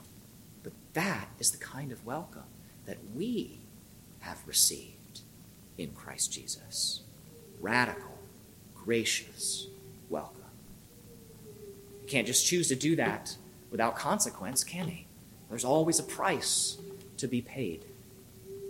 [0.62, 2.42] But that is the kind of welcome
[2.84, 3.60] that we
[4.20, 5.20] have received
[5.78, 7.00] in Christ Jesus.
[7.58, 8.08] Radical,
[8.88, 9.66] gracious
[10.09, 10.40] welcome.
[12.01, 13.37] You can't just choose to do that
[13.70, 15.07] without consequence, can he?
[15.51, 16.79] There's always a price
[17.18, 17.85] to be paid.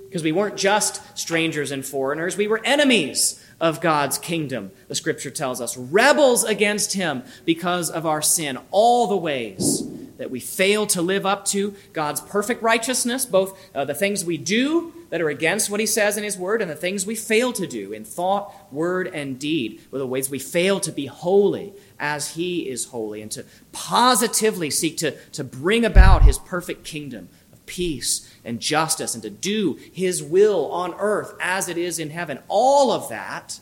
[0.08, 5.30] Because we weren't just strangers and foreigners, we were enemies of God's kingdom, the scripture
[5.30, 9.84] tells us, rebels against him because of our sin, all the ways
[10.18, 14.36] that we fail to live up to God's perfect righteousness, both uh, the things we
[14.36, 17.52] do that are against what he says in his word and the things we fail
[17.54, 21.72] to do in thought, word, and deed, or the ways we fail to be holy
[21.98, 27.28] as he is holy and to positively seek to, to bring about his perfect kingdom
[27.52, 32.10] of peace and justice and to do his will on earth as it is in
[32.10, 32.40] heaven.
[32.48, 33.60] All of that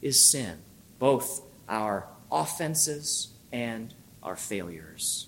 [0.00, 0.58] is sin,
[0.98, 5.26] both our offenses and our failures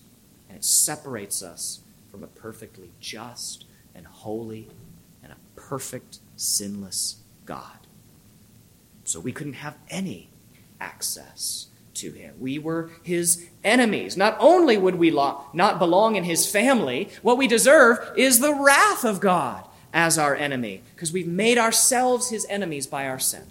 [0.55, 1.81] and it separates us
[2.13, 4.69] from a perfectly just and holy
[5.21, 7.89] and a perfect, sinless God.
[9.03, 10.31] So we couldn't have any
[10.81, 12.37] access to him.
[12.39, 14.17] We were his enemies.
[14.17, 19.05] Not only would we not belong in his family, what we deserve is the wrath
[19.05, 23.47] of God as our enemy, because we've made ourselves his enemies by our sin.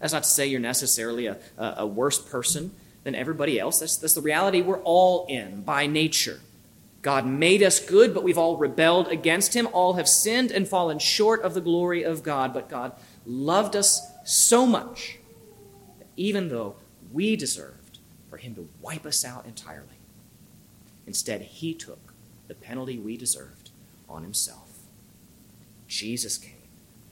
[0.00, 2.72] That's not to say you're necessarily a, a worse person
[3.06, 3.78] than everybody else.
[3.78, 6.40] That's, that's the reality we're all in by nature.
[7.02, 9.68] God made us good, but we've all rebelled against Him.
[9.72, 12.52] All have sinned and fallen short of the glory of God.
[12.52, 15.18] But God loved us so much
[16.00, 16.74] that even though
[17.12, 20.00] we deserved for Him to wipe us out entirely,
[21.06, 22.12] instead, He took
[22.48, 23.70] the penalty we deserved
[24.08, 24.80] on Himself.
[25.86, 26.54] Jesus came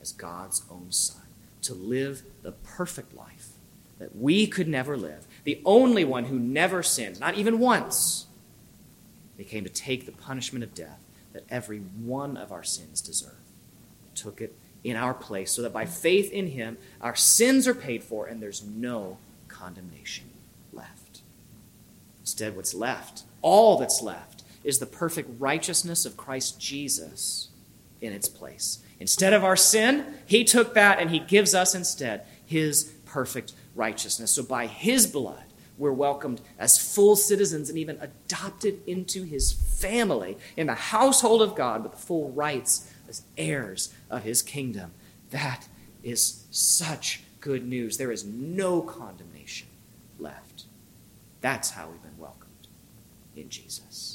[0.03, 1.23] as God's own Son
[1.63, 3.51] to live the perfect life
[3.99, 8.27] that we could never live the only one who never sinned, not even once,
[9.37, 13.33] he came to take the punishment of death that every one of our sins deserve.
[14.13, 17.75] He took it in our place so that by faith in him, our sins are
[17.75, 20.27] paid for and there's no condemnation
[20.73, 21.23] left.
[22.21, 27.49] Instead, what's left, all that's left, is the perfect righteousness of Christ Jesus
[28.01, 28.79] in its place.
[29.01, 34.31] Instead of our sin, he took that and he gives us instead his perfect righteousness.
[34.33, 35.45] So by his blood,
[35.77, 41.57] we're welcomed as full citizens and even adopted into his family in the household of
[41.57, 44.93] God with full rights as heirs of his kingdom.
[45.31, 45.69] That
[46.03, 47.97] is such good news.
[47.97, 49.69] There is no condemnation
[50.19, 50.65] left.
[51.41, 52.69] That's how we've been welcomed
[53.37, 54.14] in Jesus.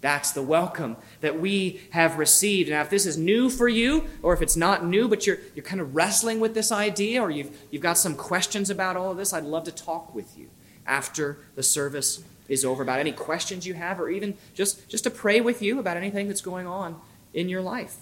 [0.00, 2.70] That's the welcome that we have received.
[2.70, 5.64] Now, if this is new for you, or if it's not new, but you're, you're
[5.64, 9.16] kind of wrestling with this idea, or you've, you've got some questions about all of
[9.16, 10.50] this, I'd love to talk with you
[10.86, 15.10] after the service is over about any questions you have, or even just, just to
[15.10, 17.00] pray with you about anything that's going on
[17.34, 17.96] in your life.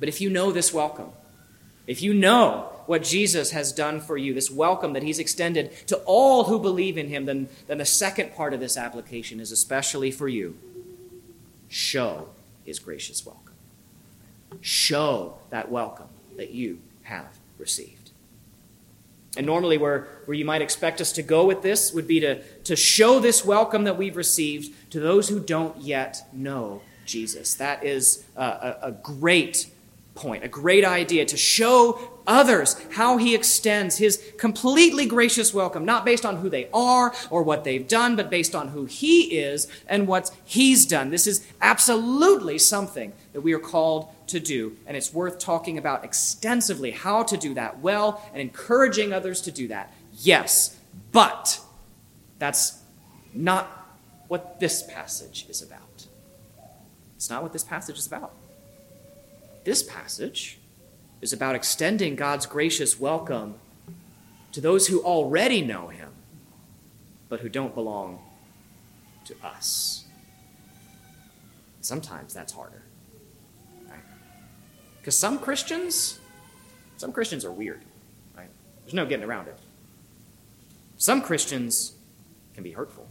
[0.00, 1.10] But if you know this welcome,
[1.86, 5.96] if you know what Jesus has done for you, this welcome that he's extended to
[6.06, 10.10] all who believe in him, then, then the second part of this application is especially
[10.10, 10.56] for you
[11.68, 12.28] show
[12.64, 13.54] his gracious welcome.
[14.60, 18.10] Show that welcome that you have received.
[19.36, 22.42] And normally, where, where you might expect us to go with this would be to,
[22.64, 27.54] to show this welcome that we've received to those who don't yet know Jesus.
[27.54, 29.70] That is a, a, a great
[30.16, 36.04] point, a great idea to show others how he extends his completely gracious welcome, not
[36.04, 39.68] based on who they are or what they've done, but based on who he is
[39.86, 41.10] and what he's done.
[41.10, 46.04] This is absolutely something that we are called to do, and it's worth talking about
[46.04, 49.94] extensively how to do that well and encouraging others to do that.
[50.12, 50.76] Yes,
[51.12, 51.60] but
[52.38, 52.82] that's
[53.32, 53.70] not
[54.28, 56.06] what this passage is about.
[57.14, 58.34] It's not what this passage is about.
[59.66, 60.60] This passage
[61.20, 63.56] is about extending God's gracious welcome
[64.52, 66.10] to those who already know him,
[67.28, 68.20] but who don't belong
[69.24, 70.04] to us.
[71.80, 72.84] Sometimes that's harder.
[75.00, 76.20] Because some Christians,
[76.96, 77.82] some Christians are weird.
[78.36, 78.50] Right?
[78.84, 79.58] There's no getting around it.
[80.96, 81.96] Some Christians
[82.54, 83.08] can be hurtful.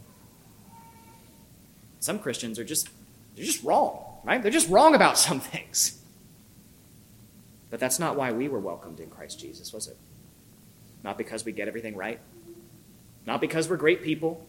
[2.00, 2.88] Some Christians are just
[3.34, 4.42] they're just wrong, right?
[4.42, 6.00] They're just wrong about some things.
[7.70, 9.96] But that's not why we were welcomed in Christ Jesus, was it?
[11.02, 12.20] Not because we get everything right.
[13.26, 14.46] Not because we're great people.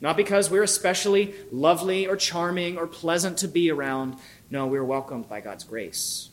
[0.00, 4.16] Not because we're especially lovely or charming or pleasant to be around.
[4.50, 6.30] No, we were welcomed by God's grace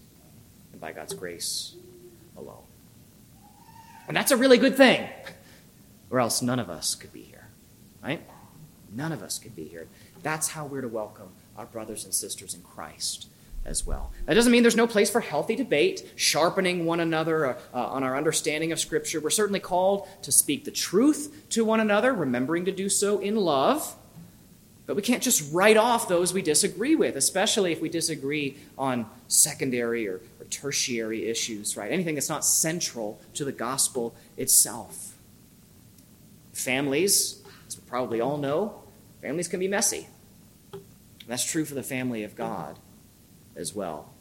[0.71, 1.75] and by God's grace
[2.37, 2.63] alone.
[4.07, 5.09] And that's a really good thing,
[6.11, 7.47] or else none of us could be here,
[8.03, 8.21] right?
[8.93, 9.87] None of us could be here.
[10.21, 13.29] That's how we're to welcome our brothers and sisters in Christ
[13.65, 14.11] as well.
[14.25, 18.03] That doesn't mean there's no place for healthy debate, sharpening one another uh, uh, on
[18.03, 19.19] our understanding of Scripture.
[19.19, 23.35] We're certainly called to speak the truth to one another, remembering to do so in
[23.35, 23.95] love.
[24.85, 29.07] But we can't just write off those we disagree with, especially if we disagree on
[29.27, 31.91] secondary or, or tertiary issues, right?
[31.91, 35.15] Anything that's not central to the gospel itself.
[36.53, 38.83] Families, as we probably all know,
[39.23, 40.07] families can be messy.
[41.27, 42.77] That's true for the family of God
[43.55, 44.11] as well.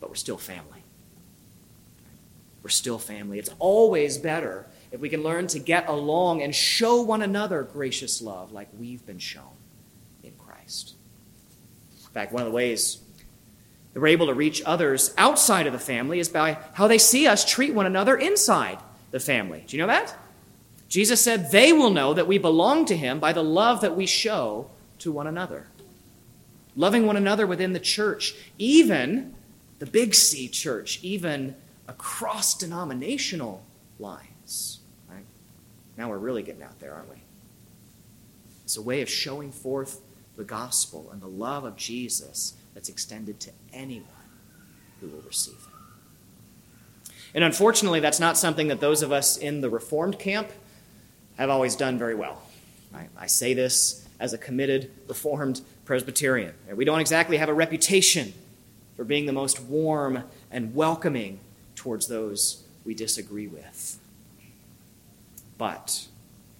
[0.00, 0.82] But we're still family.
[2.62, 3.38] We're still family.
[3.38, 8.20] It's always better if we can learn to get along and show one another gracious
[8.20, 9.56] love like we've been shown
[10.22, 10.94] in Christ.
[11.92, 12.98] In fact, one of the ways
[13.92, 17.26] that we're able to reach others outside of the family is by how they see
[17.26, 18.78] us treat one another inside
[19.10, 19.64] the family.
[19.66, 20.16] Do you know that?
[20.88, 24.06] Jesus said they will know that we belong to him by the love that we
[24.06, 24.70] show
[25.00, 25.66] to one another
[26.78, 29.34] loving one another within the church, even
[29.80, 31.54] the Big C church, even
[31.88, 33.62] across denominational
[33.98, 34.78] lines.
[35.10, 35.24] Right?
[35.98, 37.16] Now we're really getting out there, aren't we?
[38.64, 40.00] It's a way of showing forth
[40.36, 44.06] the gospel and the love of Jesus that's extended to anyone
[45.00, 47.12] who will receive it.
[47.34, 50.50] And unfortunately, that's not something that those of us in the Reformed camp
[51.36, 52.40] have always done very well.
[52.94, 56.52] I, I say this as a committed Reformed Presbyterian.
[56.74, 58.34] We don't exactly have a reputation
[58.94, 61.40] for being the most warm and welcoming
[61.76, 63.98] towards those we disagree with.
[65.56, 66.06] But,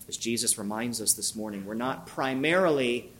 [0.08, 3.12] as Jesus reminds us this morning, we're not primarily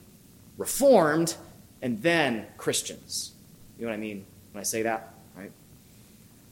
[0.57, 1.37] Reformed
[1.83, 3.33] and then Christians.
[3.79, 5.13] You know what I mean when I say that?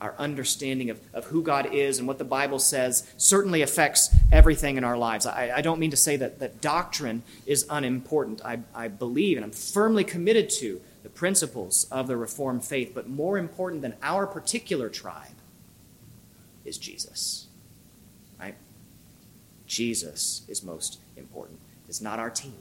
[0.01, 4.77] Our understanding of, of who God is and what the Bible says certainly affects everything
[4.77, 5.25] in our lives.
[5.25, 8.43] I, I don't mean to say that, that doctrine is unimportant.
[8.45, 13.09] I, I believe and I'm firmly committed to the principles of the Reformed faith, but
[13.09, 15.37] more important than our particular tribe
[16.65, 17.47] is Jesus.
[18.39, 18.57] Right?
[19.67, 21.59] Jesus is most important.
[21.89, 22.59] It's not our team,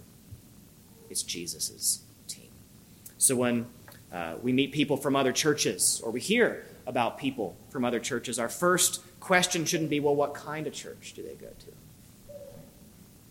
[1.10, 2.50] it's Jesus' team.
[3.18, 3.66] So when
[4.12, 8.40] uh, we meet people from other churches or we hear about people from other churches,
[8.40, 12.36] our first question shouldn't be, well, what kind of church do they go to?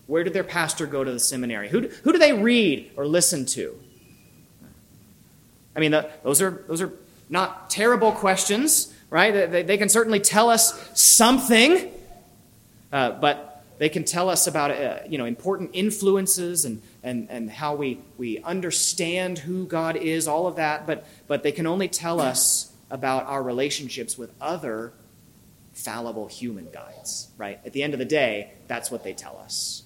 [0.06, 1.68] Where did their pastor go to the seminary?
[1.68, 3.78] Who do, who do they read or listen to?
[5.74, 6.92] I mean, the, those, are, those are
[7.30, 9.50] not terrible questions, right?
[9.50, 11.90] They, they can certainly tell us something,
[12.92, 17.50] uh, but they can tell us about uh, you know, important influences and, and, and
[17.50, 21.88] how we, we understand who God is, all of that, but, but they can only
[21.88, 24.92] tell us about our relationships with other
[25.72, 27.58] fallible human guides, right?
[27.64, 29.84] At the end of the day, that's what they tell us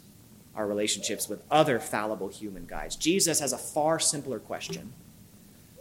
[0.59, 2.97] our relationships with other fallible human guides.
[2.97, 4.93] Jesus has a far simpler question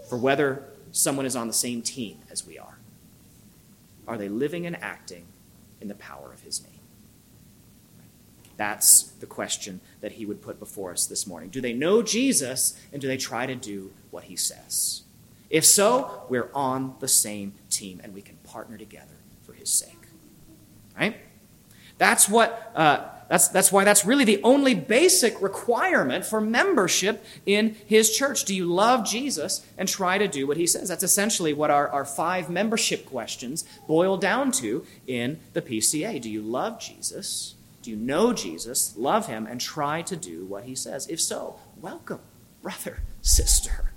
[0.08, 2.78] for whether someone is on the same team as we are.
[4.08, 5.26] Are they living and acting
[5.82, 6.77] in the power of his name?
[8.58, 11.50] That's the question that he would put before us this morning.
[11.50, 15.04] Do they know Jesus and do they try to do what he says?
[15.50, 20.08] If so, we're on the same team and we can partner together for his sake.
[20.98, 21.16] Right?
[21.98, 22.72] That's what.
[22.76, 28.46] Uh, that's, that's why that's really the only basic requirement for membership in his church.
[28.46, 30.88] Do you love Jesus and try to do what he says?
[30.88, 36.22] That's essentially what our, our five membership questions boil down to in the PCA.
[36.22, 37.56] Do you love Jesus?
[37.88, 41.08] Do you know Jesus, love him, and try to do what he says?
[41.08, 42.20] If so, welcome,
[42.62, 43.94] brother, sister.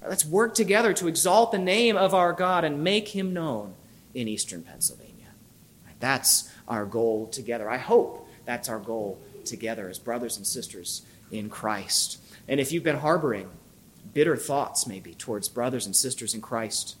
[0.00, 3.74] Let's work together to exalt the name of our God and make him known
[4.14, 5.26] in eastern Pennsylvania.
[6.00, 7.68] That's our goal together.
[7.68, 12.18] I hope that's our goal together as brothers and sisters in Christ.
[12.48, 13.50] And if you've been harboring
[14.14, 16.96] bitter thoughts, maybe, towards brothers and sisters in Christ,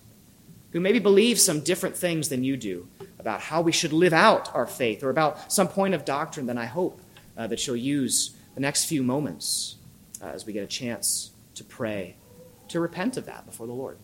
[0.72, 2.88] who maybe believe some different things than you do
[3.26, 6.56] about how we should live out our faith or about some point of doctrine, then
[6.56, 7.00] I hope
[7.36, 9.74] uh, that you'll use the next few moments
[10.22, 12.14] uh, as we get a chance to pray,
[12.68, 13.98] to repent of that before the Lord,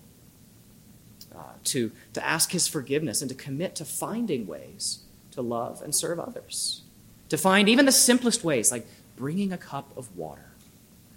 [1.32, 5.94] uh, to, to ask His forgiveness, and to commit to finding ways to love and
[5.94, 6.82] serve others,
[7.28, 10.50] to find even the simplest ways, like bringing a cup of water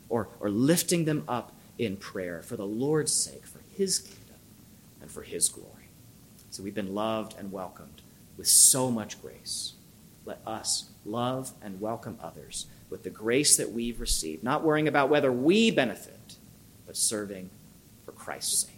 [0.09, 4.37] or, or lifting them up in prayer for the Lord's sake, for His kingdom,
[5.01, 5.74] and for His glory.
[6.55, 8.01] So we've been loved and welcomed
[8.37, 9.73] with so much grace.
[10.23, 15.09] Let us love and welcome others with the grace that we've received, not worrying about
[15.09, 16.37] whether we benefit,
[16.87, 17.49] but serving
[18.05, 18.71] for Christ's sake.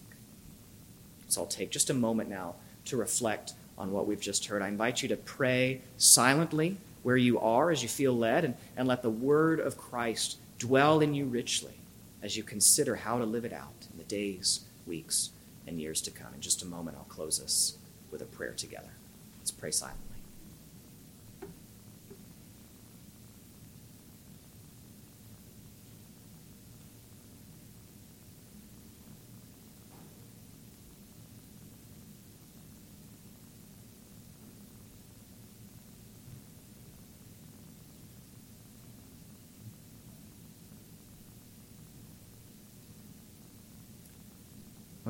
[1.27, 2.55] So I'll take just a moment now
[2.85, 4.63] to reflect on what we've just heard.
[4.63, 8.87] I invite you to pray silently where you are as you feel led, and, and
[8.87, 11.75] let the word of Christ dwell in you richly
[12.23, 15.29] as you consider how to live it out in the days, weeks,
[15.67, 16.33] and years to come.
[16.33, 17.77] In just a moment, I'll close us
[18.09, 18.91] with a prayer together.
[19.39, 20.06] Let's pray silently.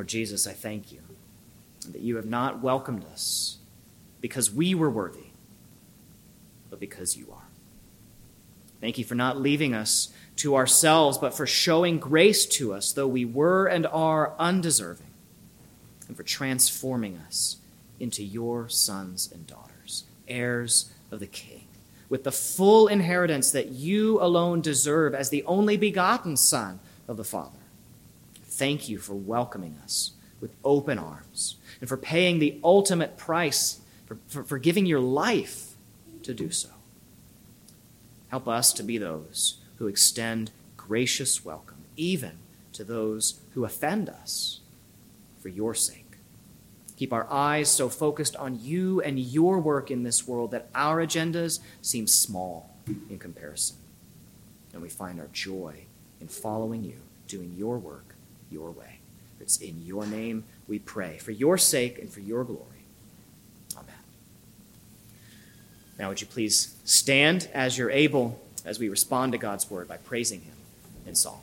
[0.08, 1.02] Lord Jesus, I thank you
[1.92, 3.58] that you have not welcomed us
[4.22, 5.32] because we were worthy,
[6.70, 7.50] but because you are.
[8.80, 13.06] Thank you for not leaving us to ourselves, but for showing grace to us, though
[13.06, 15.12] we were and are undeserving,
[16.08, 17.58] and for transforming us
[18.00, 21.68] into your sons and daughters, heirs of the King,
[22.08, 26.80] with the full inheritance that you alone deserve as the only begotten Son
[27.10, 27.60] of the Father
[28.58, 34.18] thank you for welcoming us with open arms and for paying the ultimate price, for,
[34.28, 35.76] for, for giving your life
[36.24, 36.70] to do so.
[38.30, 42.32] Help us to be those who extend gracious welcome, even
[42.74, 44.60] to those who offend us,
[45.40, 46.04] for your sake.
[46.98, 50.98] Keep our eyes so focused on you and your work in this world that our
[51.06, 53.78] agendas seem small in comparison.
[54.74, 55.86] And we find our joy
[56.20, 56.98] in following you,
[57.28, 58.07] doing your work
[58.52, 59.00] your way.
[59.40, 62.62] It's in your name we pray, for your sake and for your glory.
[63.76, 63.96] Amen.
[65.98, 69.98] Now, would you please stand as you're able as we respond to God's word by
[69.98, 70.56] praising Him
[71.06, 71.42] in song?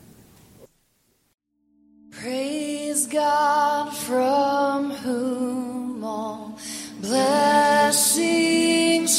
[2.11, 6.59] Praise God from whom all
[7.01, 8.45] blessings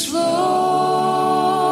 [0.06, 1.65] flow.